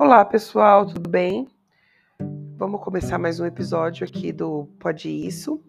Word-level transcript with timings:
Olá 0.00 0.24
pessoal, 0.24 0.86
tudo 0.86 1.10
bem? 1.10 1.48
Vamos 2.56 2.80
começar 2.82 3.18
mais 3.18 3.40
um 3.40 3.44
episódio 3.44 4.06
aqui 4.06 4.30
do 4.30 4.68
Pode 4.78 5.08
Isso 5.08 5.60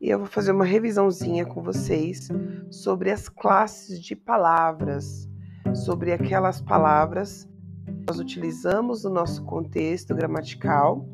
e 0.00 0.10
eu 0.10 0.18
vou 0.18 0.26
fazer 0.26 0.50
uma 0.50 0.64
revisãozinha 0.64 1.46
com 1.46 1.62
vocês 1.62 2.26
sobre 2.68 3.12
as 3.12 3.28
classes 3.28 4.00
de 4.00 4.16
palavras, 4.16 5.28
sobre 5.72 6.12
aquelas 6.12 6.60
palavras 6.60 7.48
que 7.86 8.06
nós 8.08 8.18
utilizamos 8.18 9.04
no 9.04 9.10
nosso 9.10 9.44
contexto 9.44 10.16
gramatical 10.16 11.06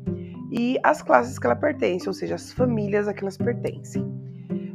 e 0.51 0.79
as 0.81 1.03
classes 1.03 1.37
que 1.37 1.45
ela 1.45 1.55
pertence, 1.55 2.07
ou 2.07 2.13
seja, 2.13 2.33
as 2.33 2.51
famílias 2.51 3.07
a 3.07 3.13
que 3.13 3.23
elas 3.23 3.37
pertencem. 3.37 4.03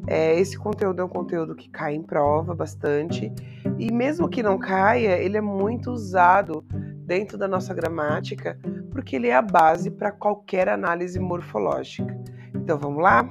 É, 0.07 0.39
esse 0.39 0.57
conteúdo 0.57 1.03
é 1.03 1.05
um 1.05 1.09
conteúdo 1.09 1.57
que 1.57 1.69
cai 1.69 1.97
em 1.97 2.03
prova 2.03 2.55
bastante 2.55 3.33
e 3.77 3.93
mesmo 3.93 4.29
que 4.29 4.41
não 4.41 4.57
caia, 4.57 5.19
ele 5.19 5.37
é 5.37 5.41
muito 5.41 5.91
usado 5.91 6.65
dentro 7.05 7.37
da 7.37 7.49
nossa 7.49 7.75
gramática, 7.75 8.59
porque 8.91 9.17
ele 9.17 9.29
é 9.29 9.35
a 9.35 9.43
base 9.43 9.91
para 9.91 10.13
qualquer 10.13 10.69
análise 10.69 11.19
morfológica. 11.19 12.17
Então 12.55 12.79
vamos 12.79 13.03
lá? 13.03 13.29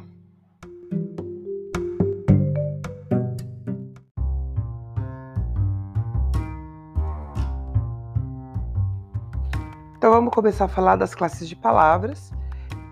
Então 9.98 10.12
vamos 10.12 10.34
começar 10.34 10.66
a 10.66 10.68
falar 10.68 10.96
das 10.96 11.14
classes 11.14 11.48
de 11.48 11.56
palavras, 11.56 12.32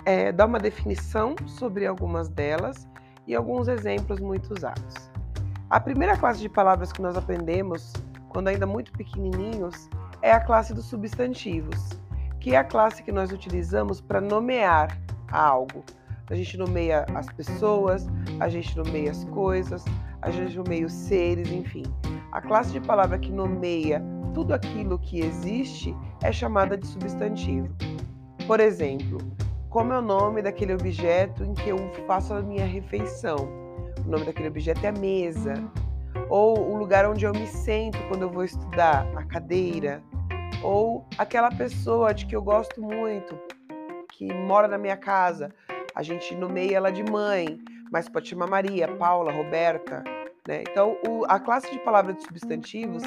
é, 0.05 0.31
dar 0.31 0.45
uma 0.45 0.59
definição 0.59 1.35
sobre 1.47 1.87
algumas 1.87 2.29
delas 2.29 2.87
e 3.25 3.35
alguns 3.35 3.67
exemplos 3.67 4.19
muito 4.19 4.53
usados. 4.53 5.09
A 5.71 5.79
primeira 5.79 6.15
classe 6.15 6.39
de 6.39 6.47
palavras 6.47 6.91
que 6.91 7.01
nós 7.01 7.17
aprendemos 7.17 7.93
quando 8.29 8.49
ainda 8.49 8.67
muito 8.67 8.91
pequenininhos 8.91 9.89
é 10.21 10.31
a 10.31 10.39
classe 10.39 10.73
dos 10.73 10.85
substantivos, 10.85 11.89
que 12.39 12.55
é 12.55 12.57
a 12.57 12.63
classe 12.63 13.03
que 13.03 13.11
nós 13.11 13.31
utilizamos 13.31 14.01
para 14.01 14.21
nomear 14.21 14.97
algo. 15.31 15.83
A 16.29 16.35
gente 16.35 16.57
nomeia 16.57 17.05
as 17.15 17.27
pessoas, 17.27 18.07
a 18.39 18.47
gente 18.49 18.77
nomeia 18.77 19.11
as 19.11 19.23
coisas, 19.25 19.83
a 20.21 20.29
gente 20.29 20.55
nomeia 20.55 20.85
os 20.85 20.93
seres, 20.93 21.51
enfim. 21.51 21.83
A 22.31 22.41
classe 22.41 22.71
de 22.71 22.81
palavra 22.81 23.17
que 23.17 23.31
nomeia 23.31 24.01
tudo 24.33 24.53
aquilo 24.53 24.99
que 24.99 25.19
existe 25.21 25.95
é 26.21 26.31
chamada 26.31 26.77
de 26.77 26.85
substantivo. 26.85 27.67
Por 28.45 28.59
exemplo, 28.59 29.17
como 29.69 29.93
é 29.93 29.99
o 29.99 30.01
nome 30.01 30.41
daquele 30.41 30.73
objeto 30.73 31.43
em 31.43 31.53
que 31.53 31.69
eu 31.69 31.77
faço 32.07 32.33
a 32.33 32.41
minha 32.41 32.65
refeição? 32.65 33.49
O 34.05 34.09
nome 34.09 34.25
daquele 34.25 34.49
objeto 34.49 34.83
é 34.85 34.89
a 34.89 34.91
mesa. 34.91 35.53
Ou 36.29 36.71
o 36.71 36.75
lugar 36.75 37.07
onde 37.07 37.25
eu 37.25 37.31
me 37.31 37.47
sento 37.47 37.97
quando 38.07 38.23
eu 38.23 38.29
vou 38.29 38.43
estudar, 38.43 39.05
a 39.15 39.23
cadeira 39.23 40.01
ou 40.63 41.05
aquela 41.17 41.49
pessoa 41.49 42.13
de 42.13 42.25
que 42.25 42.35
eu 42.35 42.41
gosto 42.41 42.81
muito, 42.81 43.37
que 44.11 44.33
mora 44.33 44.67
na 44.67 44.77
minha 44.77 44.97
casa, 44.97 45.53
a 45.95 46.03
gente 46.03 46.35
nomeia 46.35 46.77
ela 46.77 46.91
de 46.91 47.03
mãe, 47.03 47.59
mas 47.91 48.09
pode 48.09 48.27
chamar 48.27 48.47
Maria, 48.47 48.87
Paula, 48.87 49.31
Roberta. 49.31 50.03
Né? 50.47 50.63
Então, 50.69 50.97
o, 51.07 51.25
a 51.27 51.39
classe 51.39 51.71
de 51.71 51.79
palavras 51.79 52.17
de 52.17 52.23
substantivos 52.23 53.03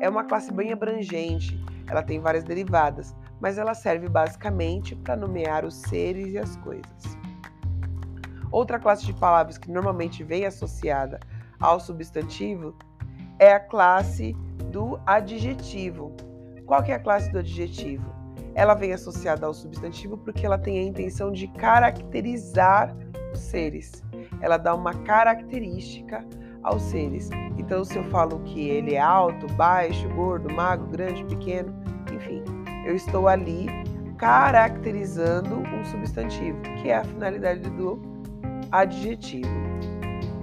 é 0.00 0.08
uma 0.08 0.24
classe 0.24 0.52
bem 0.52 0.72
abrangente, 0.72 1.58
ela 1.86 2.02
tem 2.02 2.18
várias 2.18 2.44
derivadas, 2.44 3.14
mas 3.40 3.58
ela 3.58 3.74
serve 3.74 4.08
basicamente 4.08 4.96
para 4.96 5.16
nomear 5.16 5.64
os 5.64 5.74
seres 5.74 6.32
e 6.32 6.38
as 6.38 6.56
coisas. 6.56 7.18
Outra 8.50 8.78
classe 8.78 9.04
de 9.04 9.12
palavras 9.12 9.58
que 9.58 9.70
normalmente 9.70 10.22
vem 10.22 10.46
associada 10.46 11.20
ao 11.64 11.80
substantivo 11.80 12.74
é 13.38 13.52
a 13.52 13.60
classe 13.60 14.36
do 14.70 15.00
adjetivo. 15.06 16.14
Qual 16.66 16.82
que 16.82 16.92
é 16.92 16.96
a 16.96 16.98
classe 16.98 17.32
do 17.32 17.38
adjetivo? 17.38 18.12
Ela 18.54 18.74
vem 18.74 18.92
associada 18.92 19.46
ao 19.46 19.54
substantivo 19.54 20.18
porque 20.18 20.44
ela 20.44 20.58
tem 20.58 20.78
a 20.78 20.82
intenção 20.82 21.32
de 21.32 21.48
caracterizar 21.48 22.94
os 23.32 23.40
seres. 23.40 24.04
Ela 24.40 24.58
dá 24.58 24.74
uma 24.74 24.92
característica 24.92 26.24
aos 26.62 26.82
seres. 26.82 27.30
Então, 27.58 27.84
se 27.84 27.96
eu 27.96 28.04
falo 28.04 28.40
que 28.40 28.68
ele 28.68 28.94
é 28.94 29.00
alto, 29.00 29.46
baixo, 29.54 30.08
gordo, 30.10 30.52
magro, 30.52 30.86
grande, 30.86 31.24
pequeno, 31.24 31.74
enfim, 32.14 32.42
eu 32.86 32.94
estou 32.94 33.26
ali 33.26 33.66
caracterizando 34.18 35.56
um 35.56 35.84
substantivo, 35.84 36.60
que 36.80 36.90
é 36.90 36.96
a 36.96 37.04
finalidade 37.04 37.68
do 37.70 38.00
adjetivo. 38.70 39.48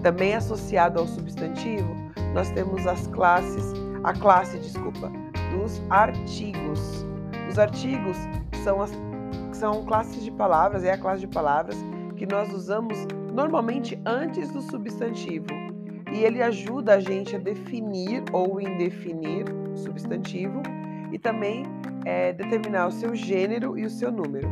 Também 0.03 0.33
associado 0.33 0.99
ao 0.99 1.07
substantivo, 1.07 1.95
nós 2.33 2.49
temos 2.51 2.87
as 2.87 3.05
classes, 3.07 3.73
a 4.03 4.13
classe, 4.13 4.57
desculpa, 4.57 5.11
dos 5.51 5.81
artigos. 5.89 7.05
Os 7.49 7.59
artigos 7.59 8.17
são, 8.63 8.81
as, 8.81 8.91
são 9.51 9.85
classes 9.85 10.23
de 10.23 10.31
palavras, 10.31 10.83
é 10.83 10.93
a 10.93 10.97
classe 10.97 11.21
de 11.21 11.27
palavras 11.27 11.75
que 12.15 12.25
nós 12.25 12.51
usamos 12.51 12.97
normalmente 13.33 13.99
antes 14.05 14.51
do 14.51 14.61
substantivo. 14.61 15.47
E 16.11 16.23
ele 16.23 16.41
ajuda 16.41 16.95
a 16.95 16.99
gente 16.99 17.35
a 17.35 17.39
definir 17.39 18.23
ou 18.33 18.59
indefinir 18.59 19.45
o 19.71 19.77
substantivo 19.77 20.61
e 21.11 21.19
também 21.19 21.63
é, 22.05 22.33
determinar 22.33 22.87
o 22.87 22.91
seu 22.91 23.13
gênero 23.15 23.77
e 23.77 23.85
o 23.85 23.89
seu 23.89 24.11
número. 24.11 24.49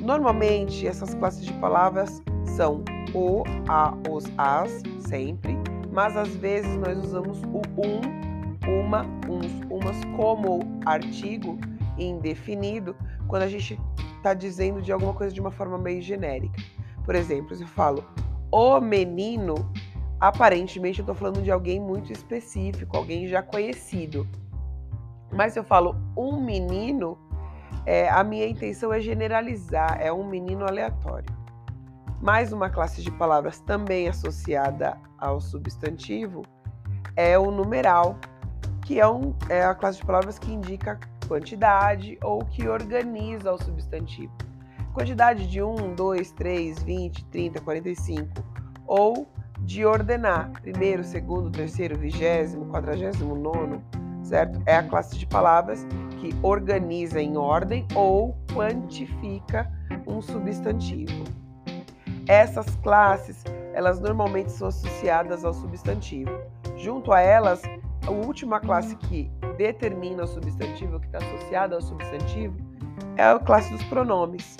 Normalmente, 0.00 0.86
essas 0.86 1.14
classes 1.14 1.44
de 1.44 1.52
palavras 1.54 2.22
são 2.44 2.84
o, 3.14 3.42
a, 3.68 3.94
os, 4.10 4.24
as, 4.36 4.82
sempre, 5.00 5.56
mas 5.92 6.16
às 6.16 6.34
vezes 6.36 6.76
nós 6.76 6.98
usamos 6.98 7.42
o 7.42 7.62
um 7.78 8.28
uma, 8.68 9.02
uns, 9.28 9.50
umas 9.70 10.04
como 10.16 10.60
artigo 10.84 11.58
indefinido 11.96 12.94
quando 13.26 13.42
a 13.42 13.48
gente 13.48 13.80
está 14.16 14.34
dizendo 14.34 14.82
de 14.82 14.92
alguma 14.92 15.14
coisa 15.14 15.32
de 15.32 15.40
uma 15.40 15.50
forma 15.50 15.78
meio 15.78 16.02
genérica. 16.02 16.60
Por 17.04 17.14
exemplo, 17.14 17.56
se 17.56 17.62
eu 17.62 17.68
falo 17.68 18.04
o 18.50 18.80
menino, 18.80 19.54
aparentemente 20.20 20.98
eu 20.98 21.02
estou 21.02 21.14
falando 21.14 21.42
de 21.42 21.50
alguém 21.50 21.80
muito 21.80 22.12
específico, 22.12 22.96
alguém 22.96 23.26
já 23.26 23.42
conhecido. 23.42 24.26
Mas 25.32 25.52
se 25.52 25.58
eu 25.58 25.64
falo 25.64 25.96
um 26.16 26.40
menino, 26.40 27.18
é, 27.86 28.08
a 28.08 28.22
minha 28.22 28.46
intenção 28.46 28.92
é 28.92 29.00
generalizar, 29.00 29.98
é 30.00 30.12
um 30.12 30.26
menino 30.26 30.66
aleatório. 30.66 31.37
Mais 32.20 32.52
uma 32.52 32.68
classe 32.68 33.00
de 33.00 33.12
palavras 33.12 33.60
também 33.60 34.08
associada 34.08 34.98
ao 35.18 35.40
substantivo 35.40 36.42
é 37.14 37.38
o 37.38 37.50
numeral, 37.50 38.18
que 38.84 38.98
é, 38.98 39.06
um, 39.06 39.34
é 39.48 39.64
a 39.64 39.74
classe 39.74 39.98
de 39.98 40.06
palavras 40.06 40.38
que 40.38 40.52
indica 40.52 40.98
quantidade 41.28 42.18
ou 42.22 42.44
que 42.44 42.66
organiza 42.66 43.52
o 43.52 43.62
substantivo. 43.62 44.32
Quantidade 44.92 45.48
de 45.48 45.62
1, 45.62 45.94
2, 45.94 46.32
3, 46.32 46.82
20, 46.82 47.24
30, 47.26 47.60
45. 47.60 48.28
Ou 48.84 49.28
de 49.60 49.84
ordenar, 49.84 50.50
primeiro, 50.60 51.04
segundo, 51.04 51.50
terceiro, 51.50 51.96
vigésimo, 51.96 52.66
quadragésimo, 52.66 53.36
nono, 53.36 53.82
certo? 54.24 54.60
É 54.66 54.74
a 54.76 54.82
classe 54.82 55.16
de 55.16 55.26
palavras 55.26 55.86
que 56.20 56.34
organiza 56.42 57.20
em 57.20 57.36
ordem 57.36 57.86
ou 57.94 58.36
quantifica 58.52 59.70
um 60.06 60.20
substantivo. 60.20 61.47
Essas 62.28 62.66
classes, 62.82 63.42
elas 63.72 63.98
normalmente 64.00 64.52
são 64.52 64.68
associadas 64.68 65.46
ao 65.46 65.54
substantivo. 65.54 66.30
Junto 66.76 67.10
a 67.10 67.20
elas, 67.20 67.62
a 68.06 68.10
última 68.10 68.60
classe 68.60 68.94
que 68.96 69.30
determina 69.56 70.24
o 70.24 70.26
substantivo, 70.26 71.00
que 71.00 71.06
está 71.06 71.18
associada 71.18 71.74
ao 71.74 71.80
substantivo, 71.80 72.54
é 73.16 73.24
a 73.24 73.38
classe 73.38 73.72
dos 73.72 73.82
pronomes. 73.84 74.58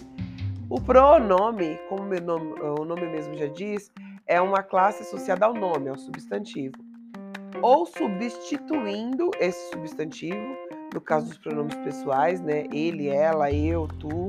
O 0.71 0.81
pronome, 0.81 1.79
como 1.91 2.05
nome, 2.21 2.61
o 2.61 2.85
nome 2.87 3.07
mesmo 3.07 3.35
já 3.37 3.47
diz, 3.47 3.93
é 4.27 4.41
uma 4.41 4.63
classe 4.63 5.03
associada 5.03 5.45
ao 5.45 5.53
nome, 5.53 5.91
ao 5.91 5.99
substantivo. 5.99 6.75
Ou 7.61 7.85
substituindo 7.85 9.31
esse 9.41 9.71
substantivo, 9.71 10.57
no 10.95 11.01
caso 11.01 11.29
dos 11.29 11.39
pronomes 11.39 11.75
pessoais, 11.77 12.41
né? 12.41 12.65
Ele, 12.73 13.09
ela, 13.09 13.53
eu, 13.53 13.87
tu, 13.99 14.29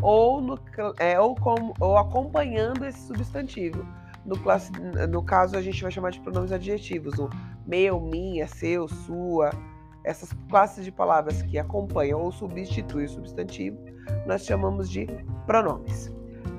ou, 0.00 0.40
no, 0.40 0.58
é, 0.98 1.18
ou, 1.20 1.34
com, 1.34 1.72
ou 1.80 1.96
acompanhando 1.96 2.84
esse 2.84 3.06
substantivo. 3.06 3.86
No, 4.24 4.38
classe, 4.38 4.72
no 5.08 5.22
caso, 5.22 5.56
a 5.56 5.62
gente 5.62 5.80
vai 5.82 5.90
chamar 5.90 6.10
de 6.10 6.20
pronomes 6.20 6.50
adjetivos, 6.50 7.18
o 7.18 7.30
meu, 7.64 8.00
minha, 8.00 8.46
seu, 8.48 8.88
sua, 8.88 9.50
essas 10.06 10.32
classes 10.48 10.84
de 10.84 10.92
palavras 10.92 11.42
que 11.42 11.58
acompanham 11.58 12.20
ou 12.20 12.30
substituem 12.32 13.06
o 13.06 13.08
substantivo, 13.08 13.76
nós 14.26 14.44
chamamos 14.44 14.88
de 14.88 15.06
pronomes. 15.46 16.12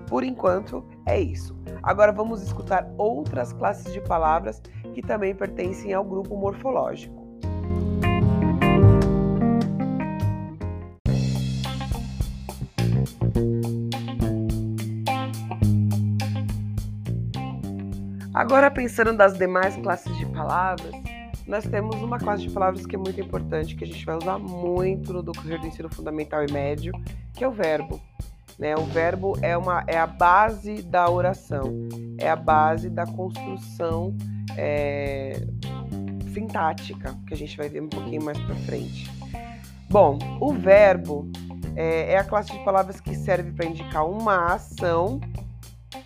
Por 0.08 0.24
enquanto, 0.24 0.86
é 1.06 1.20
isso. 1.20 1.58
Agora 1.84 2.12
vamos 2.12 2.42
escutar 2.42 2.90
outras 2.98 3.54
classes 3.54 3.92
de 3.92 4.02
palavras 4.02 4.62
que 4.94 5.02
também 5.02 5.34
pertencem 5.34 5.94
ao 5.94 6.04
grupo 6.04 6.36
morfológico. 6.36 7.17
Agora, 18.38 18.70
pensando 18.70 19.18
das 19.18 19.36
demais 19.36 19.76
classes 19.78 20.16
de 20.16 20.24
palavras, 20.28 20.94
nós 21.48 21.66
temos 21.66 21.96
uma 21.96 22.20
classe 22.20 22.44
de 22.44 22.52
palavras 22.52 22.86
que 22.86 22.96
é 22.96 23.00
muito 23.00 23.20
importante, 23.20 23.76
que 23.76 23.84
a 23.84 23.88
gente 23.88 24.06
vai 24.06 24.16
usar 24.16 24.38
muito 24.38 25.12
no 25.12 25.24
decorrer 25.24 25.60
do 25.60 25.66
ensino 25.66 25.90
fundamental 25.92 26.46
e 26.46 26.52
médio, 26.52 26.94
que 27.34 27.44
é 27.44 27.48
o 27.48 27.52
verbo. 27.52 28.00
Né? 28.60 28.76
O 28.76 28.84
verbo 28.84 29.36
é, 29.42 29.58
uma, 29.58 29.84
é 29.88 29.98
a 29.98 30.06
base 30.06 30.84
da 30.84 31.10
oração, 31.10 31.90
é 32.20 32.30
a 32.30 32.36
base 32.36 32.92
da 32.92 33.08
construção 33.08 34.16
é, 34.56 35.42
sintática, 36.32 37.18
que 37.26 37.34
a 37.34 37.38
gente 37.38 37.58
vai 37.58 37.70
ver 37.70 37.82
um 37.82 37.90
pouquinho 37.90 38.24
mais 38.24 38.38
para 38.38 38.54
frente. 38.54 39.12
Bom, 39.90 40.20
o 40.40 40.54
verbo 40.54 41.28
é, 41.76 42.14
é 42.14 42.18
a 42.20 42.24
classe 42.24 42.52
de 42.52 42.64
palavras 42.64 43.02
que 43.02 43.16
serve 43.16 43.52
para 43.54 43.66
indicar 43.66 44.08
uma 44.08 44.54
ação 44.54 45.20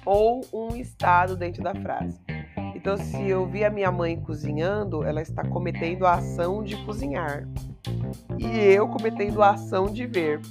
ou 0.05 0.41
um 0.53 0.75
estado 0.75 1.35
dentro 1.35 1.63
da 1.63 1.73
frase. 1.75 2.19
Então, 2.75 2.97
se 2.97 3.29
eu 3.29 3.45
vi 3.45 3.63
a 3.63 3.69
minha 3.69 3.91
mãe 3.91 4.19
cozinhando, 4.19 5.03
ela 5.03 5.21
está 5.21 5.43
cometendo 5.43 6.05
a 6.05 6.13
ação 6.13 6.63
de 6.63 6.75
cozinhar. 6.83 7.47
E 8.39 8.57
eu 8.57 8.87
cometendo 8.87 9.41
a 9.43 9.51
ação 9.51 9.85
de 9.85 10.07
ver. 10.07 10.41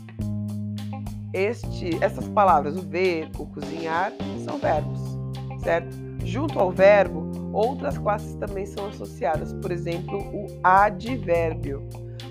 Este, 1.33 2.03
essas 2.03 2.29
palavras, 2.29 2.77
o 2.77 2.83
ver, 2.83 3.29
o 3.39 3.47
cozinhar, 3.47 4.13
são 4.45 4.59
verbos, 4.59 5.01
certo? 5.63 5.97
Junto 6.25 6.59
ao 6.59 6.71
verbo, 6.71 7.31
outras 7.53 7.99
classes 7.99 8.35
também 8.37 8.67
são 8.67 8.87
associadas. 8.87 9.53
Por 9.55 9.73
exemplo, 9.73 10.19
o 10.19 10.47
advérbio. 10.63 11.83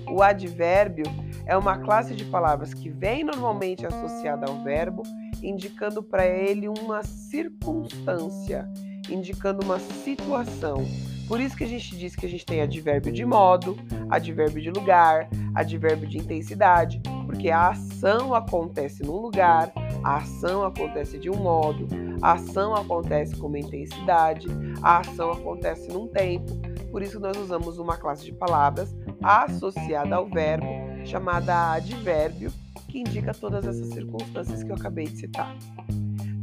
O 0.08 0.22
advérbio 0.22 1.04
é 1.46 1.56
uma 1.56 1.78
classe 1.78 2.14
de 2.14 2.24
palavras 2.24 2.72
que 2.72 2.88
vem 2.88 3.22
normalmente 3.22 3.86
associada 3.86 4.46
ao 4.50 4.62
verbo, 4.64 5.02
indicando 5.42 6.02
para 6.02 6.26
ele 6.26 6.68
uma 6.68 7.02
circunstância 7.02 8.68
indicando 9.08 9.64
uma 9.64 9.78
situação. 9.78 10.84
Por 11.26 11.40
isso 11.40 11.56
que 11.56 11.64
a 11.64 11.68
gente 11.68 11.96
diz 11.96 12.16
que 12.16 12.26
a 12.26 12.28
gente 12.28 12.44
tem 12.44 12.60
advérbio 12.60 13.12
de 13.12 13.24
modo, 13.24 13.76
advérbio 14.08 14.60
de 14.60 14.70
lugar, 14.70 15.28
advérbio 15.54 16.08
de 16.08 16.18
intensidade, 16.18 17.00
porque 17.24 17.50
a 17.50 17.68
ação 17.68 18.34
acontece 18.34 19.04
num 19.04 19.16
lugar, 19.16 19.72
a 20.02 20.16
ação 20.16 20.64
acontece 20.64 21.18
de 21.18 21.30
um 21.30 21.36
modo, 21.36 21.86
a 22.20 22.32
ação 22.32 22.74
acontece 22.74 23.36
com 23.36 23.46
uma 23.46 23.58
intensidade, 23.58 24.48
a 24.82 24.98
ação 24.98 25.30
acontece 25.30 25.88
num 25.88 26.08
tempo. 26.08 26.52
Por 26.90 27.00
isso 27.00 27.20
nós 27.20 27.36
usamos 27.36 27.78
uma 27.78 27.96
classe 27.96 28.24
de 28.24 28.32
palavras 28.32 28.92
associada 29.22 30.16
ao 30.16 30.28
verbo, 30.28 30.66
chamada 31.04 31.74
advérbio, 31.74 32.52
que 32.90 32.98
indica 32.98 33.32
todas 33.32 33.66
essas 33.66 33.88
circunstâncias 33.88 34.62
que 34.62 34.70
eu 34.70 34.74
acabei 34.74 35.06
de 35.06 35.16
citar. 35.16 35.56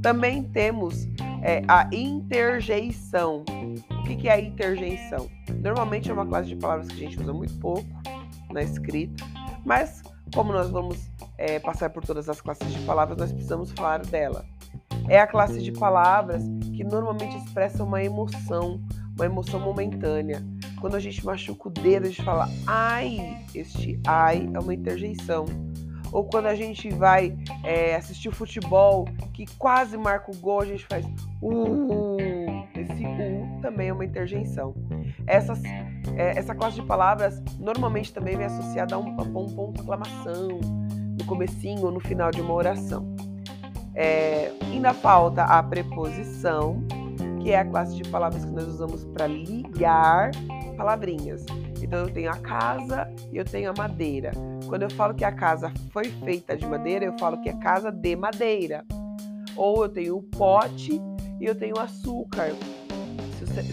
Também 0.02 0.44
temos 0.44 1.08
é, 1.44 1.62
a 1.68 1.90
interjeição. 1.92 3.44
O 3.92 4.04
que, 4.04 4.16
que 4.16 4.30
é 4.30 4.34
a 4.34 4.40
interjeição? 4.40 5.30
Normalmente 5.62 6.10
é 6.10 6.14
uma 6.14 6.26
classe 6.26 6.48
de 6.48 6.56
palavras 6.56 6.88
que 6.88 6.94
a 6.94 6.98
gente 6.98 7.20
usa 7.20 7.34
muito 7.34 7.54
pouco 7.60 7.86
na 8.52 8.64
escrita, 8.64 9.26
mas 9.66 10.02
como 10.34 10.54
nós 10.54 10.70
vamos 10.70 11.10
é, 11.38 11.60
passar 11.60 11.90
por 11.90 12.06
todas 12.06 12.30
as 12.30 12.40
classes 12.40 12.72
de 12.72 12.80
palavras, 12.86 13.18
nós 13.18 13.32
precisamos 13.32 13.72
falar 13.72 14.06
dela. 14.06 14.46
É 15.10 15.20
a 15.20 15.28
classe 15.28 15.62
de 15.62 15.72
palavras 15.72 16.44
que 16.76 16.84
normalmente 16.84 17.38
expressa 17.38 17.84
uma 17.84 18.04
emoção, 18.04 18.82
uma 19.16 19.26
emoção 19.26 19.60
momentânea. 19.60 20.46
Quando 20.80 20.96
a 20.96 21.00
gente 21.00 21.26
machuca 21.26 21.68
o 21.68 21.72
dedo, 21.72 22.06
a 22.06 22.10
gente 22.10 22.24
fala 22.24 22.50
ai, 22.66 23.46
este 23.54 24.00
ai 24.06 24.50
é 24.54 24.60
uma 24.60 24.74
interjeição 24.74 25.46
ou 26.12 26.24
quando 26.26 26.48
a 26.48 26.56
gente 26.56 26.90
vai 26.90 27.38
é, 27.64 27.96
assistir 27.96 28.32
futebol, 28.32 29.06
que 29.34 29.46
quase 29.58 29.98
marca 29.98 30.32
o 30.32 30.36
gol, 30.38 30.62
a 30.62 30.66
gente 30.66 30.86
faz 30.86 31.06
uh, 31.42 32.18
esse 32.76 33.06
u 33.06 33.62
também 33.62 33.90
é 33.90 33.94
uma 33.94 34.06
interjeição. 34.06 34.74
Essas, 35.26 35.62
é, 36.16 36.38
essa 36.38 36.56
classe 36.56 36.76
de 36.76 36.84
palavras 36.84 37.42
normalmente 37.60 38.14
também 38.14 38.38
vem 38.38 38.46
associada 38.46 38.96
a 38.96 38.98
um, 38.98 39.20
a 39.20 39.24
um 39.24 39.48
ponto 39.48 39.74
de 39.74 39.80
exclamação 39.80 40.60
no 41.20 41.26
comecinho 41.26 41.86
ou 41.86 41.92
no 41.92 42.00
final 42.00 42.32
de 42.32 42.42
uma 42.42 42.54
oração. 42.54 43.16
É, 43.94 44.52
ainda 44.62 44.94
falta 44.94 45.44
a 45.44 45.62
preposição, 45.64 46.84
que 47.42 47.52
é 47.52 47.60
a 47.60 47.66
classe 47.66 47.96
de 47.96 48.08
palavras 48.10 48.46
que 48.46 48.52
nós 48.52 48.68
usamos 48.68 49.04
para 49.06 49.26
ligar 49.26 50.32
palavrinhas. 50.78 51.44
Então 51.82 52.00
eu 52.00 52.10
tenho 52.14 52.30
a 52.30 52.38
casa 52.38 53.08
e 53.32 53.38
eu 53.38 53.46
tenho 53.46 53.70
a 53.70 53.74
madeira. 53.78 54.32
Quando 54.68 54.84
eu 54.84 54.90
falo 54.92 55.14
que 55.14 55.24
a 55.24 55.32
casa 55.32 55.72
foi 55.92 56.06
feita 56.06 56.56
de 56.56 56.66
madeira, 56.66 57.06
eu 57.06 57.18
falo 57.18 57.40
que 57.42 57.50
é 57.50 57.54
casa 57.54 57.92
de 57.92 58.16
madeira. 58.16 58.86
Ou 59.56 59.84
eu 59.84 59.90
tenho 59.90 60.18
o 60.18 60.24
pote 60.24 61.02
e 61.40 61.46
eu 61.46 61.56
tenho 61.56 61.80
açúcar. 61.80 62.54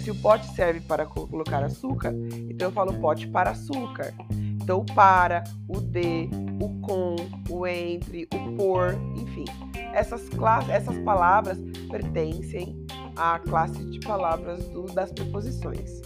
Se, 0.01 0.11
o 0.11 0.15
pote 0.15 0.47
serve 0.55 0.81
para 0.81 1.05
colocar 1.05 1.63
açúcar, 1.63 2.15
então 2.49 2.69
eu 2.69 2.73
falo 2.73 2.95
pote 3.01 3.27
para 3.29 3.51
açúcar. 3.51 4.15
Então 4.63 4.79
o 4.79 4.87
para, 4.95 5.45
o 5.69 5.79
de, 5.79 6.31
o 6.61 6.81
com, 6.81 7.17
o 7.51 7.67
entre, 7.67 8.27
o 8.33 8.57
por, 8.57 8.95
enfim. 9.17 9.45
Essas, 9.93 10.27
classes, 10.31 10.71
essas 10.71 10.97
palavras 10.99 11.59
pertencem 11.91 12.75
à 13.17 13.39
classe 13.39 13.85
de 13.85 14.01
palavras 14.01 14.67
do, 14.69 14.85
das 14.87 15.13
preposições. 15.13 16.01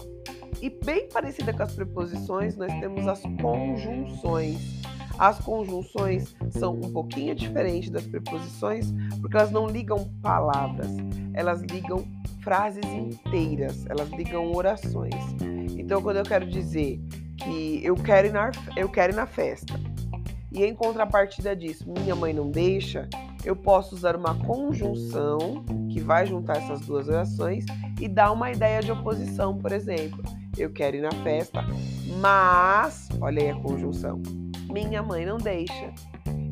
E 0.60 0.70
bem 0.70 1.08
parecida 1.08 1.52
com 1.52 1.62
as 1.62 1.72
preposições, 1.72 2.56
nós 2.56 2.72
temos 2.81 3.06
as 3.06 3.22
conjunções. 3.40 4.82
As 5.16 5.38
conjunções 5.38 6.34
são 6.50 6.75
um 6.75 6.93
pouquinho 6.93 7.34
diferentes 7.34 7.90
das 7.90 8.05
preposições, 8.05 8.93
porque 9.20 9.37
elas 9.37 9.50
não 9.50 9.66
ligam 9.66 10.08
palavras, 10.20 10.88
elas 11.34 11.60
ligam 11.62 12.05
frases 12.43 12.84
inteiras, 12.84 13.84
elas 13.88 14.08
ligam 14.10 14.52
orações. 14.52 15.14
Então, 15.76 16.02
quando 16.02 16.19
eu 16.19 16.25
quero 16.25 16.46
dizer 16.46 17.00
que 17.37 17.81
eu 17.84 17.94
quero 17.94 18.28
ir 18.28 18.32
na, 18.32 18.50
eu 18.76 18.88
quero 18.88 19.12
ir 19.12 19.16
na 19.16 19.26
festa, 19.26 19.75
e 20.52 20.64
em 20.64 20.75
contrapartida 20.75 21.54
disso, 21.54 21.84
minha 21.88 22.14
mãe 22.14 22.32
não 22.32 22.50
deixa, 22.50 23.08
eu 23.44 23.54
posso 23.54 23.94
usar 23.94 24.16
uma 24.16 24.34
conjunção 24.34 25.64
que 25.90 26.00
vai 26.00 26.26
juntar 26.26 26.56
essas 26.58 26.81
duas 26.81 27.08
orações 27.08 27.64
e 28.00 28.08
dar 28.08 28.32
uma 28.32 28.50
ideia 28.50 28.81
de 28.81 28.90
oposição, 28.90 29.56
por 29.56 29.72
exemplo 29.72 30.22
eu 30.62 30.70
quero 30.72 30.96
ir 30.96 31.02
na 31.02 31.12
festa, 31.22 31.64
mas, 32.20 33.08
olha 33.20 33.43
aí 33.43 33.50
a 33.50 33.56
conjunção, 33.56 34.20
minha 34.70 35.02
mãe 35.02 35.25
não 35.25 35.38
deixa. 35.38 35.93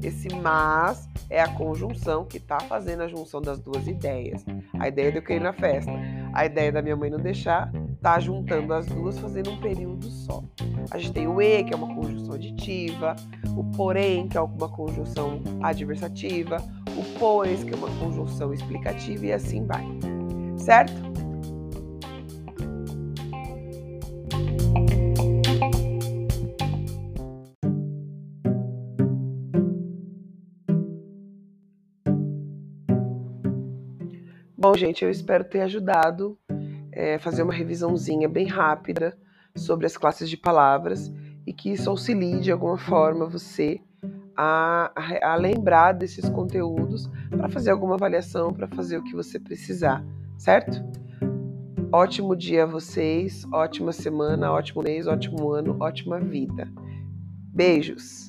Esse 0.03 0.29
mas 0.35 1.09
é 1.29 1.41
a 1.41 1.49
conjunção 1.49 2.25
que 2.25 2.37
está 2.37 2.61
fazendo 2.61 3.03
a 3.03 3.09
junção 3.09 3.41
das 3.41 3.59
duas 3.59 3.87
ideias. 3.89 4.45
A 4.79 4.89
ideia 4.89 5.11
de 5.11 5.19
eu 5.19 5.23
querer 5.23 5.41
ir 5.41 5.43
na 5.43 5.53
festa, 5.53 5.91
a 6.33 6.47
ideia 6.47 6.71
da 6.71 6.83
minha 6.83 6.97
mãe 6.97 7.11
não 7.11 7.19
deixar, 7.19 7.71
tá 8.01 8.21
juntando 8.21 8.73
as 8.73 8.87
duas, 8.87 9.19
fazendo 9.19 9.51
um 9.51 9.61
período 9.61 10.07
só. 10.07 10.43
A 10.91 10.99
gente 10.99 11.13
tem 11.13 11.27
o 11.27 11.41
e, 11.41 11.65
que 11.65 11.75
é 11.75 11.77
uma 11.77 11.95
conjunção 11.95 12.35
aditiva, 12.35 13.17
o 13.57 13.65
porém, 13.77 14.29
que 14.29 14.37
é 14.37 14.41
uma 14.41 14.69
conjunção 14.69 15.43
adversativa, 15.63 16.59
o 16.97 17.19
pois, 17.19 17.65
que 17.65 17.73
é 17.73 17.77
uma 17.77 17.91
conjunção 17.99 18.53
explicativa, 18.53 19.27
e 19.27 19.33
assim 19.33 19.67
vai. 19.67 19.85
Certo? 20.57 21.06
Bom, 34.59 34.75
gente, 34.75 35.05
eu 35.05 35.11
espero 35.11 35.45
ter 35.45 35.61
ajudado 35.61 36.39
a 36.49 36.55
é, 36.91 37.19
fazer 37.19 37.43
uma 37.43 37.53
revisãozinha 37.53 38.27
bem 38.27 38.47
rápida 38.47 39.15
sobre 39.55 39.85
as 39.85 39.99
classes 39.99 40.31
de 40.31 40.37
palavras 40.37 41.13
e 41.47 41.53
que 41.53 41.71
isso 41.71 41.91
auxilie 41.91 42.41
de 42.41 42.51
alguma 42.51 42.79
forma 42.79 43.27
você 43.27 43.79
a, 44.35 44.93
a 45.23 45.37
lembrar 45.37 45.93
desses 45.93 46.27
conteúdos 46.31 47.07
para 47.29 47.51
fazer 47.51 47.71
alguma 47.71 47.97
avaliação, 47.97 48.51
para 48.51 48.67
fazer 48.67 48.97
o 48.97 49.05
que 49.05 49.15
você 49.15 49.39
precisar, 49.39 50.03
certo? 50.39 50.83
Ótimo 51.93 52.35
dia 52.35 52.63
a 52.63 52.67
vocês, 52.67 53.47
ótima 53.53 53.93
semana, 53.93 54.51
ótimo 54.51 54.83
mês, 54.83 55.07
ótimo 55.07 55.53
ano, 55.53 55.77
ótima 55.81 56.19
vida. 56.19 56.67
Beijos! 57.53 58.26